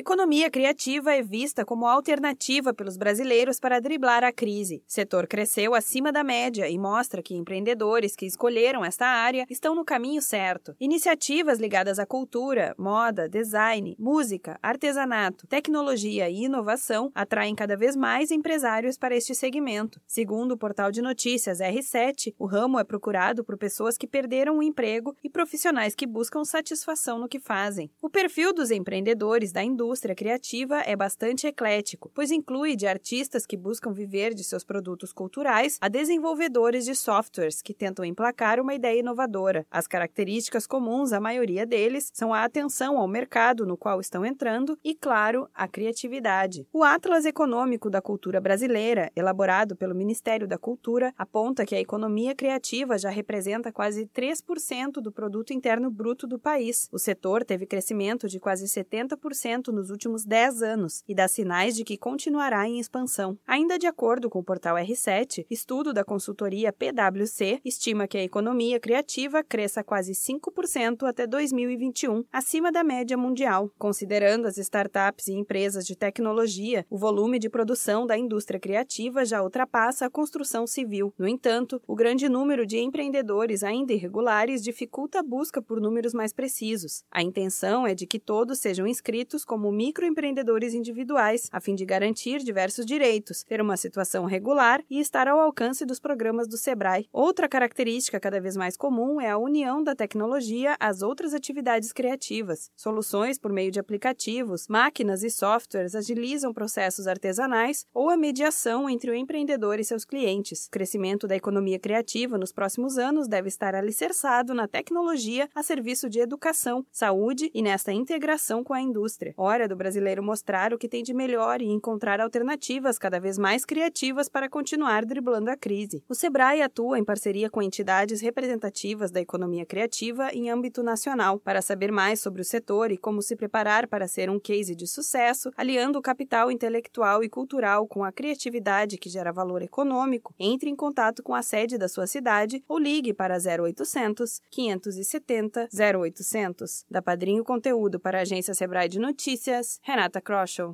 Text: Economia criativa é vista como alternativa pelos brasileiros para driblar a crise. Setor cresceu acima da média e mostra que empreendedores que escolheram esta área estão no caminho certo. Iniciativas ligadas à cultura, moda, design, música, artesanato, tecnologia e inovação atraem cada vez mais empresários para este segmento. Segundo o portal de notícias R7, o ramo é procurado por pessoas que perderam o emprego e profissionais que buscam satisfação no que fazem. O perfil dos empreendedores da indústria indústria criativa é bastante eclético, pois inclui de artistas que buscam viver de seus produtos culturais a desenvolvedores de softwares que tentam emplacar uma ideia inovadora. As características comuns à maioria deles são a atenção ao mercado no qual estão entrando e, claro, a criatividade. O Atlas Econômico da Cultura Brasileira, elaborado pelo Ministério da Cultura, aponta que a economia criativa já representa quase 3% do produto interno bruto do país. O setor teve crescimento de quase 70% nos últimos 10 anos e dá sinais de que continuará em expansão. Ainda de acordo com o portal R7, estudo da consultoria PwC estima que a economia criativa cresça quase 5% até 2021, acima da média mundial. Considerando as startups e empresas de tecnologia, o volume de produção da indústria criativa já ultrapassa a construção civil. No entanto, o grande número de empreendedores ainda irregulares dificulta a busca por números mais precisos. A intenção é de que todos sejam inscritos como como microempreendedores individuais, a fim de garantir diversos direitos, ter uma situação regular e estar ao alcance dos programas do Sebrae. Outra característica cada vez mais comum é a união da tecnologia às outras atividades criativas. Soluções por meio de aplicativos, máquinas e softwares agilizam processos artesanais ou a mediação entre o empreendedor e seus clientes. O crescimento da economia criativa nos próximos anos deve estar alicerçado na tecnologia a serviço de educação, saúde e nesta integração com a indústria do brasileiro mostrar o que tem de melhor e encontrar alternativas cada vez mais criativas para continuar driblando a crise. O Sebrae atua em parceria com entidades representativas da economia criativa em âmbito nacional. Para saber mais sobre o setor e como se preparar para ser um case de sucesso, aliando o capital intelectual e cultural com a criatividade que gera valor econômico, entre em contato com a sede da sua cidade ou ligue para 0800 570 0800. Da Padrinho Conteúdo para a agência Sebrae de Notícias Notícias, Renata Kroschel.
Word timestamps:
Economia 0.00 0.50
criativa 0.50 1.14
é 1.14 1.22
vista 1.22 1.62
como 1.62 1.86
alternativa 1.86 2.72
pelos 2.72 2.96
brasileiros 2.96 3.60
para 3.60 3.78
driblar 3.78 4.24
a 4.24 4.32
crise. 4.32 4.82
Setor 4.86 5.26
cresceu 5.26 5.74
acima 5.74 6.10
da 6.10 6.24
média 6.24 6.66
e 6.70 6.78
mostra 6.78 7.22
que 7.22 7.34
empreendedores 7.34 8.16
que 8.16 8.24
escolheram 8.24 8.82
esta 8.82 9.04
área 9.04 9.44
estão 9.50 9.74
no 9.74 9.84
caminho 9.84 10.22
certo. 10.22 10.74
Iniciativas 10.80 11.58
ligadas 11.58 11.98
à 11.98 12.06
cultura, 12.06 12.74
moda, 12.78 13.28
design, 13.28 13.94
música, 13.98 14.58
artesanato, 14.62 15.46
tecnologia 15.46 16.30
e 16.30 16.44
inovação 16.44 17.12
atraem 17.14 17.54
cada 17.54 17.76
vez 17.76 17.94
mais 17.94 18.30
empresários 18.30 18.96
para 18.96 19.14
este 19.14 19.34
segmento. 19.34 20.00
Segundo 20.06 20.52
o 20.52 20.56
portal 20.56 20.90
de 20.90 21.02
notícias 21.02 21.58
R7, 21.58 22.34
o 22.38 22.46
ramo 22.46 22.78
é 22.78 22.84
procurado 22.84 23.44
por 23.44 23.58
pessoas 23.58 23.98
que 23.98 24.06
perderam 24.06 24.56
o 24.56 24.62
emprego 24.62 25.14
e 25.22 25.28
profissionais 25.28 25.94
que 25.94 26.06
buscam 26.06 26.42
satisfação 26.42 27.18
no 27.18 27.28
que 27.28 27.38
fazem. 27.38 27.90
O 28.00 28.08
perfil 28.08 28.54
dos 28.54 28.70
empreendedores 28.70 29.52
da 29.52 29.62
indústria 29.62 29.89
indústria 29.90 30.14
criativa 30.14 30.82
é 30.86 30.94
bastante 30.94 31.48
eclético, 31.48 32.12
pois 32.14 32.30
inclui 32.30 32.76
de 32.76 32.86
artistas 32.86 33.44
que 33.44 33.56
buscam 33.56 33.92
viver 33.92 34.32
de 34.34 34.44
seus 34.44 34.62
produtos 34.62 35.12
culturais 35.12 35.78
a 35.80 35.88
desenvolvedores 35.88 36.84
de 36.84 36.94
softwares 36.94 37.60
que 37.60 37.74
tentam 37.74 38.04
emplacar 38.04 38.60
uma 38.60 38.72
ideia 38.72 39.00
inovadora. 39.00 39.66
As 39.68 39.88
características 39.88 40.64
comuns 40.64 41.12
à 41.12 41.18
maioria 41.18 41.66
deles 41.66 42.08
são 42.14 42.32
a 42.32 42.44
atenção 42.44 42.98
ao 42.98 43.08
mercado 43.08 43.66
no 43.66 43.76
qual 43.76 44.00
estão 44.00 44.24
entrando 44.24 44.78
e, 44.84 44.94
claro, 44.94 45.48
a 45.52 45.66
criatividade. 45.66 46.64
O 46.72 46.84
Atlas 46.84 47.24
Econômico 47.24 47.90
da 47.90 48.00
Cultura 48.00 48.40
Brasileira, 48.40 49.10
elaborado 49.16 49.74
pelo 49.74 49.92
Ministério 49.92 50.46
da 50.46 50.56
Cultura, 50.56 51.12
aponta 51.18 51.66
que 51.66 51.74
a 51.74 51.80
economia 51.80 52.32
criativa 52.32 52.96
já 52.96 53.10
representa 53.10 53.72
quase 53.72 54.06
3% 54.06 55.00
do 55.02 55.10
produto 55.10 55.52
interno 55.52 55.90
bruto 55.90 56.28
do 56.28 56.38
país. 56.38 56.88
O 56.92 56.98
setor 56.98 57.44
teve 57.44 57.66
crescimento 57.66 58.28
de 58.28 58.38
quase 58.38 58.66
70% 58.66 59.79
nos 59.80 59.88
últimos 59.88 60.26
10 60.26 60.62
anos 60.62 61.02
e 61.08 61.14
dá 61.14 61.26
sinais 61.26 61.74
de 61.74 61.84
que 61.84 61.96
continuará 61.96 62.68
em 62.68 62.78
expansão. 62.78 63.38
Ainda 63.46 63.78
de 63.78 63.86
acordo 63.86 64.28
com 64.28 64.38
o 64.38 64.44
portal 64.44 64.76
R7, 64.76 65.46
estudo 65.50 65.94
da 65.94 66.04
consultoria 66.04 66.70
PwC 66.70 67.60
estima 67.64 68.06
que 68.06 68.18
a 68.18 68.22
economia 68.22 68.78
criativa 68.78 69.42
cresça 69.42 69.82
quase 69.82 70.12
5% 70.12 71.08
até 71.08 71.26
2021, 71.26 72.24
acima 72.30 72.70
da 72.70 72.84
média 72.84 73.16
mundial. 73.16 73.70
Considerando 73.78 74.46
as 74.46 74.58
startups 74.58 75.28
e 75.28 75.32
empresas 75.32 75.86
de 75.86 75.96
tecnologia, 75.96 76.84
o 76.90 76.98
volume 76.98 77.38
de 77.38 77.48
produção 77.48 78.06
da 78.06 78.18
indústria 78.18 78.60
criativa 78.60 79.24
já 79.24 79.42
ultrapassa 79.42 80.06
a 80.06 80.10
construção 80.10 80.66
civil. 80.66 81.14
No 81.18 81.26
entanto, 81.26 81.80
o 81.86 81.94
grande 81.94 82.28
número 82.28 82.66
de 82.66 82.78
empreendedores 82.78 83.62
ainda 83.62 83.94
irregulares 83.94 84.62
dificulta 84.62 85.20
a 85.20 85.22
busca 85.22 85.62
por 85.62 85.80
números 85.80 86.12
mais 86.12 86.34
precisos. 86.34 87.02
A 87.10 87.22
intenção 87.22 87.86
é 87.86 87.94
de 87.94 88.06
que 88.06 88.18
todos 88.18 88.58
sejam 88.58 88.86
inscritos 88.86 89.44
como 89.44 89.69
como 89.70 89.76
microempreendedores 89.76 90.74
individuais, 90.74 91.48
a 91.52 91.60
fim 91.60 91.74
de 91.74 91.84
garantir 91.84 92.42
diversos 92.42 92.84
direitos, 92.84 93.44
ter 93.44 93.60
uma 93.60 93.76
situação 93.76 94.24
regular 94.24 94.82
e 94.90 94.98
estar 94.98 95.28
ao 95.28 95.38
alcance 95.38 95.86
dos 95.86 96.00
programas 96.00 96.48
do 96.48 96.56
Sebrae. 96.56 97.08
Outra 97.12 97.48
característica 97.48 98.18
cada 98.18 98.40
vez 98.40 98.56
mais 98.56 98.76
comum 98.76 99.20
é 99.20 99.30
a 99.30 99.38
união 99.38 99.82
da 99.82 99.94
tecnologia 99.94 100.76
às 100.80 101.02
outras 101.02 101.32
atividades 101.32 101.92
criativas. 101.92 102.70
Soluções 102.76 103.38
por 103.38 103.52
meio 103.52 103.70
de 103.70 103.78
aplicativos, 103.78 104.66
máquinas 104.68 105.22
e 105.22 105.30
softwares 105.30 105.94
agilizam 105.94 106.52
processos 106.52 107.06
artesanais 107.06 107.86
ou 107.94 108.10
a 108.10 108.16
mediação 108.16 108.90
entre 108.90 109.10
o 109.10 109.14
empreendedor 109.14 109.78
e 109.78 109.84
seus 109.84 110.04
clientes. 110.04 110.66
O 110.66 110.70
crescimento 110.70 111.28
da 111.28 111.36
economia 111.36 111.78
criativa 111.78 112.36
nos 112.36 112.52
próximos 112.52 112.98
anos 112.98 113.28
deve 113.28 113.48
estar 113.48 113.74
alicerçado 113.74 114.52
na 114.52 114.66
tecnologia 114.66 115.48
a 115.54 115.62
serviço 115.62 116.08
de 116.08 116.18
educação, 116.18 116.84
saúde 116.90 117.50
e 117.54 117.62
nesta 117.62 117.92
integração 117.92 118.64
com 118.64 118.74
a 118.74 118.80
indústria 118.80 119.34
do 119.68 119.76
brasileiro 119.76 120.22
mostrar 120.22 120.72
o 120.72 120.78
que 120.78 120.88
tem 120.88 121.02
de 121.02 121.14
melhor 121.14 121.60
e 121.60 121.66
encontrar 121.66 122.20
alternativas 122.20 122.98
cada 122.98 123.18
vez 123.18 123.38
mais 123.38 123.64
criativas 123.64 124.28
para 124.28 124.48
continuar 124.48 125.04
driblando 125.04 125.50
a 125.50 125.56
crise. 125.56 126.02
O 126.08 126.14
Sebrae 126.14 126.62
atua 126.62 126.98
em 126.98 127.04
parceria 127.04 127.50
com 127.50 127.62
entidades 127.62 128.20
representativas 128.20 129.10
da 129.10 129.20
economia 129.20 129.66
criativa 129.66 130.30
em 130.32 130.50
âmbito 130.50 130.82
nacional. 130.82 131.38
Para 131.40 131.62
saber 131.62 131.90
mais 131.90 132.20
sobre 132.20 132.42
o 132.42 132.44
setor 132.44 132.90
e 132.90 132.98
como 132.98 133.22
se 133.22 133.36
preparar 133.36 133.86
para 133.86 134.08
ser 134.08 134.30
um 134.30 134.38
case 134.38 134.74
de 134.74 134.86
sucesso, 134.86 135.50
aliando 135.56 135.98
o 135.98 136.02
capital 136.02 136.50
intelectual 136.50 137.22
e 137.22 137.28
cultural 137.28 137.86
com 137.86 138.04
a 138.04 138.12
criatividade 138.12 138.98
que 138.98 139.08
gera 139.08 139.32
valor 139.32 139.62
econômico, 139.62 140.34
entre 140.38 140.70
em 140.70 140.76
contato 140.76 141.22
com 141.22 141.34
a 141.34 141.42
sede 141.42 141.76
da 141.76 141.88
sua 141.88 142.06
cidade 142.06 142.62
ou 142.68 142.78
ligue 142.78 143.12
para 143.12 143.36
0800 143.36 144.40
570 144.50 145.68
0800. 145.72 146.84
Da 146.90 147.02
Padrinho 147.02 147.44
Conteúdo 147.44 147.98
para 147.98 148.18
a 148.18 148.22
agência 148.22 148.54
Sebrae 148.54 148.88
de 148.88 148.98
Notícias 148.98 149.49
Notícias, 149.50 149.80
Renata 149.84 150.20
Kroschel. 150.20 150.68